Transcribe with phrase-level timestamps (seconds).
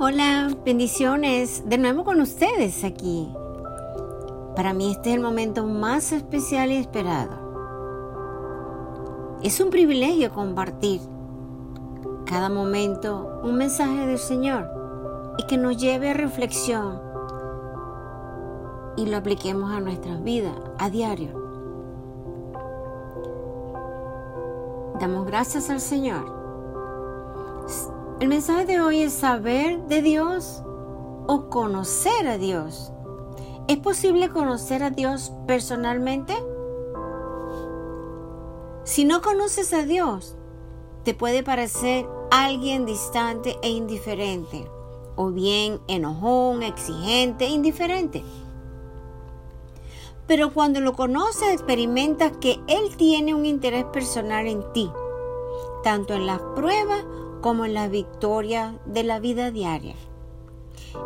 [0.00, 3.28] Hola, bendiciones de nuevo con ustedes aquí.
[4.54, 7.32] Para mí este es el momento más especial y esperado.
[9.42, 11.00] Es un privilegio compartir
[12.26, 14.70] cada momento un mensaje del Señor
[15.36, 17.00] y que nos lleve a reflexión
[18.96, 21.32] y lo apliquemos a nuestras vidas a diario.
[25.00, 26.38] Damos gracias al Señor
[28.20, 30.62] el mensaje de hoy es saber de Dios
[31.28, 32.92] o conocer a Dios.
[33.68, 36.34] ¿Es posible conocer a Dios personalmente?
[38.82, 40.34] Si no conoces a Dios,
[41.04, 44.68] te puede parecer alguien distante e indiferente,
[45.14, 48.24] o bien enojón, exigente, indiferente.
[50.26, 54.90] Pero cuando lo conoces, experimentas que Él tiene un interés personal en ti,
[55.84, 57.04] tanto en las pruebas
[57.40, 59.94] como en la victoria de la vida diaria.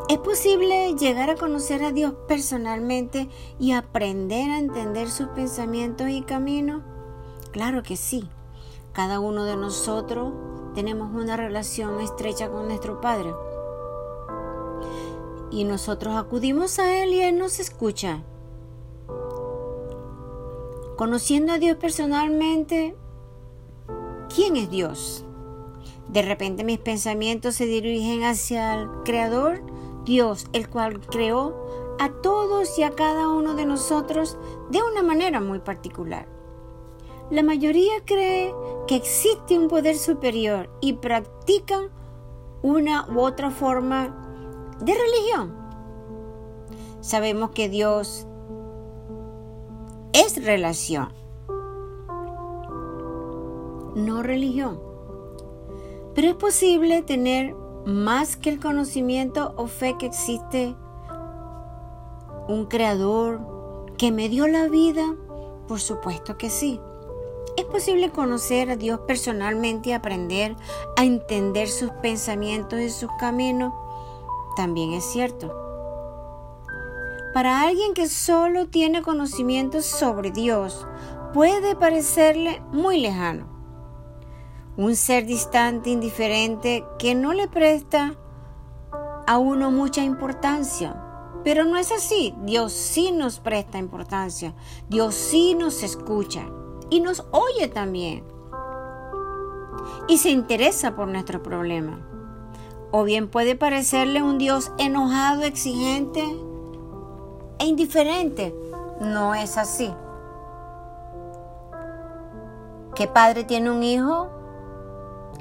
[0.09, 6.23] ¿Es posible llegar a conocer a Dios personalmente y aprender a entender sus pensamientos y
[6.23, 6.83] caminos?
[7.51, 8.29] Claro que sí.
[8.93, 10.33] Cada uno de nosotros
[10.75, 13.35] tenemos una relación estrecha con nuestro Padre.
[15.51, 18.23] Y nosotros acudimos a Él y Él nos escucha.
[20.97, 22.95] Conociendo a Dios personalmente,
[24.35, 25.25] ¿quién es Dios?
[26.09, 29.63] De repente mis pensamientos se dirigen hacia el Creador,
[30.05, 34.37] Dios, el cual creó a todos y a cada uno de nosotros
[34.71, 36.27] de una manera muy particular.
[37.31, 38.53] La mayoría cree
[38.87, 41.91] que existe un poder superior y practican
[42.63, 44.15] una u otra forma
[44.81, 45.57] de religión.
[47.01, 48.27] Sabemos que Dios
[50.13, 51.09] es relación,
[53.95, 54.92] no religión.
[56.15, 57.55] Pero es posible tener
[57.87, 60.77] más que el conocimiento o fe que existe
[62.49, 63.41] un creador
[63.97, 65.15] que me dio la vida.
[65.69, 66.81] Por supuesto que sí.
[67.57, 70.57] ¿Es posible conocer a Dios personalmente y aprender
[70.97, 73.73] a entender sus pensamientos y sus caminos?
[74.57, 75.55] También es cierto.
[77.35, 80.87] Para alguien que solo tiene conocimientos sobre Dios,
[81.33, 83.52] puede parecerle muy lejano
[84.77, 88.15] un ser distante, indiferente, que no le presta
[89.27, 90.97] a uno mucha importancia.
[91.45, 92.35] Pero no es así.
[92.43, 94.55] Dios sí nos presta importancia.
[94.89, 96.47] Dios sí nos escucha
[96.89, 98.25] y nos oye también.
[100.09, 102.01] Y se interesa por nuestro problema.
[102.91, 106.23] O bien puede parecerle un Dios enojado, exigente
[107.59, 108.55] e indiferente.
[109.01, 109.93] No es así.
[112.95, 114.42] ¿Qué padre tiene un hijo?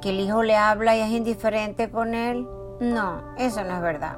[0.02, 2.48] Que el hijo le habla y es indiferente con él.
[2.80, 4.18] No, eso no es verdad.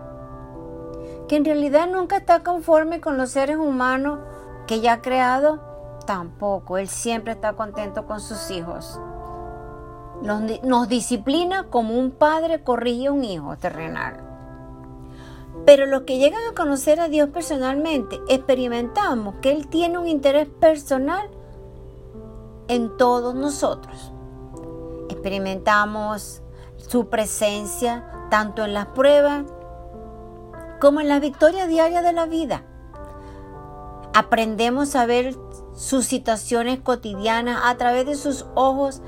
[1.27, 4.19] Que en realidad nunca está conforme con los seres humanos
[4.65, 6.77] que ya ha creado, tampoco.
[6.77, 8.99] Él siempre está contento con sus hijos.
[10.21, 14.21] Nos, disciplina como un padre corrige a un hijo terrenal.
[15.65, 20.47] Pero los que llegan a conocer a Dios personalmente, experimentamos que Él tiene un interés
[20.47, 21.29] personal
[22.69, 24.12] en todos nosotros
[25.23, 26.41] experimentamos
[26.75, 29.45] su presencia tanto en las pruebas
[30.81, 32.65] como en la victoria diaria de la vida.
[34.13, 35.33] Aprendemos a ver
[35.75, 39.01] sus situaciones cotidianas a través de sus ojos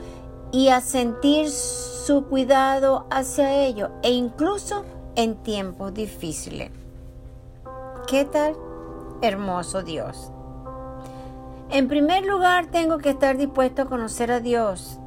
[0.53, 6.71] y a sentir su cuidado hacia ellos e incluso en tiempos difíciles.
[8.07, 8.55] ¿Qué tal?
[9.21, 10.31] Hermoso Dios.
[11.71, 15.01] En primer lugar, tengo que estar dispuesto a conocer a Dios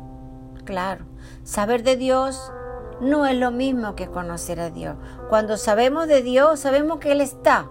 [0.68, 1.06] claro.
[1.44, 2.52] Saber de Dios
[3.00, 4.96] no es lo mismo que conocer a Dios.
[5.30, 7.70] Cuando sabemos de Dios, sabemos que Él está.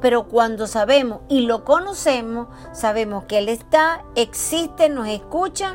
[0.00, 5.74] Pero cuando sabemos y lo conocemos, sabemos que Él está, existe, nos escucha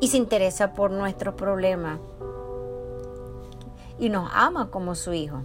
[0.00, 2.00] y se interesa por nuestros problemas.
[4.00, 5.42] Y nos ama como su Hijo.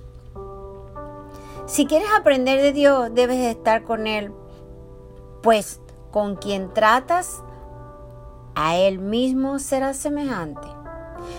[1.67, 4.33] Si quieres aprender de Dios, debes estar con Él,
[5.43, 5.79] pues
[6.09, 7.43] con quien tratas
[8.55, 10.67] a Él mismo será semejante.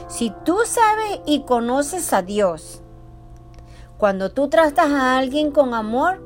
[0.09, 2.83] Si tú sabes y conoces a Dios,
[3.99, 6.21] cuando tú tratas a alguien con amor,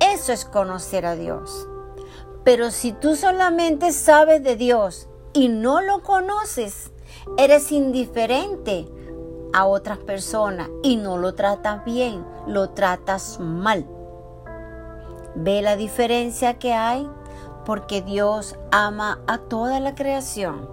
[0.00, 1.68] eso es conocer a Dios.
[2.44, 6.92] Pero si tú solamente sabes de Dios y no lo conoces,
[7.38, 8.88] eres indiferente
[9.52, 13.86] a otras personas y no lo tratas bien, lo tratas mal.
[15.34, 17.08] ¿Ve la diferencia que hay?
[17.66, 20.68] Porque Dios ama a toda la creación.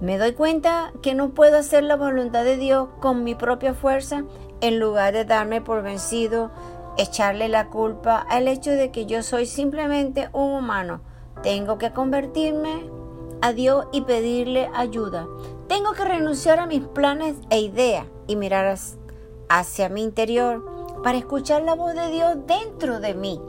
[0.00, 4.24] Me doy cuenta que no puedo hacer la voluntad de Dios con mi propia fuerza
[4.60, 6.50] en lugar de darme por vencido,
[6.96, 11.00] echarle la culpa al hecho de que yo soy simplemente un humano.
[11.42, 12.90] Tengo que convertirme
[13.42, 15.26] a Dios y pedirle ayuda.
[15.68, 18.78] Tengo que renunciar a mis planes e ideas y mirar
[19.48, 20.75] hacia mi interior
[21.06, 23.40] para escuchar la voz de Dios dentro de mí.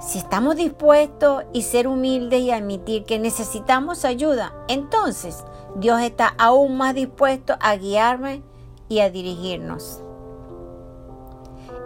[0.00, 5.44] Si estamos dispuestos y ser humildes y admitir que necesitamos ayuda, entonces
[5.76, 8.42] Dios está aún más dispuesto a guiarme
[8.88, 10.02] y a dirigirnos.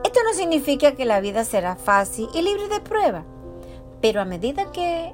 [0.04, 3.26] Esto no significa que la vida será fácil y libre de pruebas,
[4.00, 5.12] pero a medida que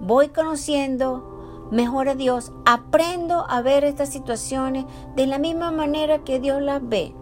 [0.00, 1.31] voy conociendo
[1.72, 4.84] mejor a Dios, aprendo a ver estas situaciones
[5.16, 7.14] de la misma manera que Dios las ve.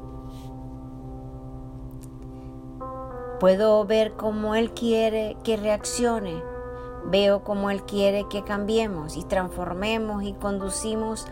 [3.38, 6.42] Puedo ver cómo Él quiere que reaccione.
[7.06, 11.26] Veo cómo Él quiere que cambiemos y transformemos y conducimos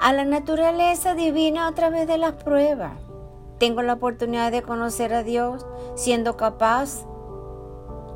[0.00, 2.92] a la naturaleza divina a través de las pruebas.
[3.58, 7.06] Tengo la oportunidad de conocer a Dios siendo capaz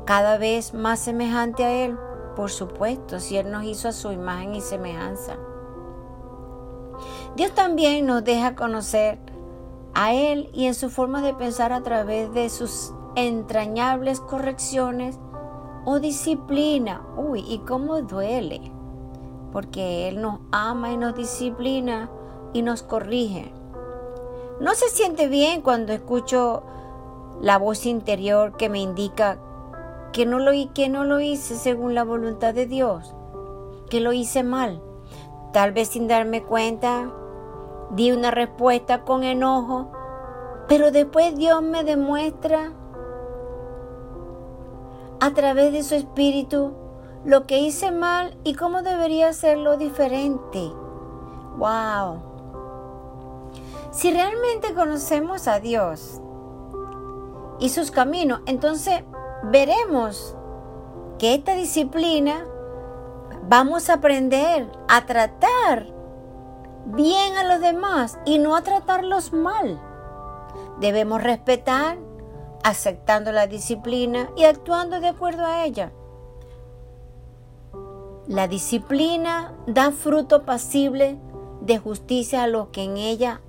[0.05, 1.97] cada vez más semejante a Él.
[2.35, 5.37] Por supuesto, si Él nos hizo a su imagen y semejanza.
[7.35, 9.19] Dios también nos deja conocer
[9.93, 15.19] a Él y en su forma de pensar a través de sus entrañables correcciones
[15.85, 17.01] o disciplina.
[17.17, 18.61] Uy, ¿y cómo duele?
[19.51, 22.09] Porque Él nos ama y nos disciplina
[22.53, 23.51] y nos corrige.
[24.59, 26.63] No se siente bien cuando escucho
[27.41, 29.39] la voz interior que me indica
[30.13, 33.13] que no lo, que no lo hice según la voluntad de Dios,
[33.89, 34.81] que lo hice mal.
[35.51, 37.11] Tal vez sin darme cuenta,
[37.91, 39.91] di una respuesta con enojo,
[40.67, 42.71] pero después Dios me demuestra
[45.19, 46.73] a través de su espíritu
[47.25, 50.71] lo que hice mal y cómo debería hacerlo diferente.
[51.57, 52.21] ¡Wow!
[53.91, 56.19] Si realmente conocemos a Dios
[57.59, 59.03] y sus caminos, entonces
[59.43, 60.35] veremos
[61.19, 62.45] que esta disciplina
[63.47, 65.87] vamos a aprender a tratar
[66.85, 69.79] bien a los demás y no a tratarlos mal.
[70.79, 71.97] Debemos respetar
[72.63, 75.91] aceptando la disciplina y actuando de acuerdo a ella.
[78.27, 81.19] La disciplina da fruto pasible
[81.61, 83.41] de justicia a los que en ella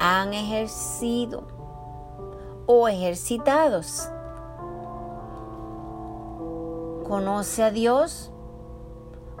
[0.00, 1.46] han ejercido
[2.66, 4.10] o ejercitados.
[7.08, 8.30] ¿Conoce a Dios?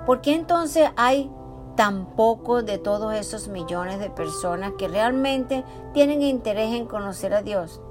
[0.06, 1.30] ¿Por qué entonces hay
[1.76, 7.42] tan poco de todos esos millones de personas que realmente tienen interés en conocer a
[7.42, 7.82] Dios?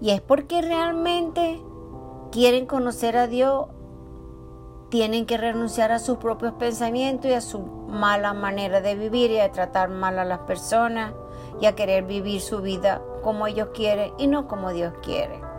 [0.00, 1.62] Y es porque realmente
[2.32, 3.66] quieren conocer a Dios,
[4.88, 9.38] tienen que renunciar a sus propios pensamientos y a su mala manera de vivir y
[9.38, 11.14] a tratar mal a las personas
[11.60, 15.51] y a querer vivir su vida como ellos quieren y no como Dios quiere.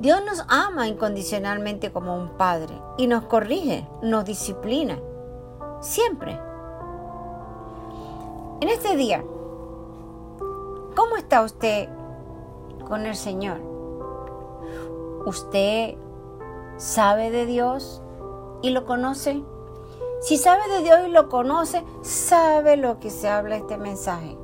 [0.00, 4.98] Dios nos ama incondicionalmente como un padre y nos corrige, nos disciplina,
[5.80, 6.38] siempre.
[8.60, 9.22] En este día,
[10.94, 11.88] ¿cómo está usted
[12.90, 13.58] con el Señor.
[15.24, 15.94] ¿Usted
[16.76, 18.02] sabe de Dios
[18.62, 19.42] y lo conoce?
[20.20, 24.36] Si sabe de Dios y lo conoce, sabe lo que se habla este mensaje.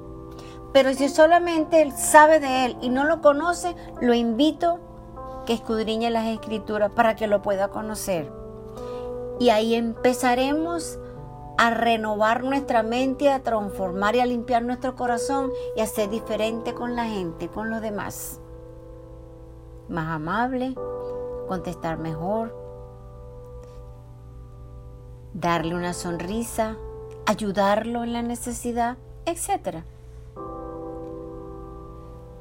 [0.73, 4.79] Pero si solamente él sabe de Él y no lo conoce, lo invito
[5.47, 8.31] que escudriñe las escrituras para que lo pueda conocer.
[9.39, 10.99] Y ahí empezaremos
[11.59, 16.75] a renovar nuestra mente, a transformar y a limpiar nuestro corazón y a ser diferente
[16.75, 18.41] con la gente, con los demás.
[19.89, 20.75] Más amable,
[21.49, 22.55] contestar mejor,
[25.33, 26.77] darle una sonrisa,
[27.25, 29.85] ayudarlo en la necesidad, etc.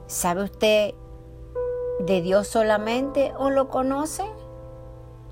[0.08, 0.94] ¿Sabe usted
[2.00, 4.24] de Dios solamente o lo conoce?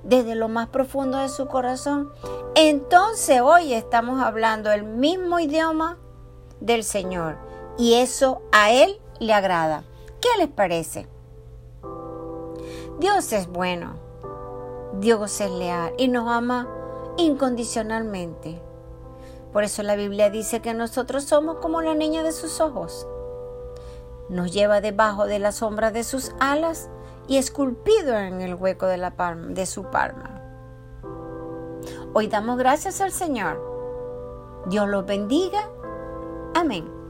[0.03, 2.11] desde lo más profundo de su corazón,
[2.55, 5.97] entonces hoy estamos hablando el mismo idioma
[6.59, 7.37] del Señor
[7.77, 9.83] y eso a Él le agrada.
[10.21, 11.07] ¿Qué les parece?
[12.99, 13.95] Dios es bueno,
[14.99, 16.67] Dios es leal y nos ama
[17.17, 18.61] incondicionalmente.
[19.51, 23.07] Por eso la Biblia dice que nosotros somos como la niña de sus ojos.
[24.29, 26.89] Nos lleva debajo de la sombra de sus alas
[27.27, 28.97] y esculpido en el hueco de,
[29.49, 30.41] de su palma.
[32.13, 34.63] Hoy damos gracias al Señor.
[34.67, 35.69] Dios los bendiga.
[36.55, 37.02] Amén.